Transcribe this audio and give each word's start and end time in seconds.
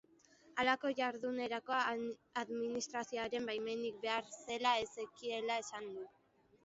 Halako 0.61 0.91
jardunerako 0.99 1.75
administrazioaren 2.43 3.45
baimenik 3.51 4.01
behar 4.07 4.33
zela 4.41 4.73
ez 4.87 4.93
zekiela 5.01 5.63
esan 5.67 5.93
du. 5.99 6.09